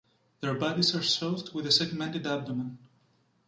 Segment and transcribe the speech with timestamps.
[0.39, 2.79] Their bodies are soft with a segmented abdomen.